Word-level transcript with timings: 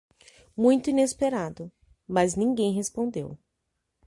Muito 0.57 0.89
inesperado, 0.89 1.71
mas 2.07 2.33
ninguém 2.35 2.73
respondeu 2.73 3.37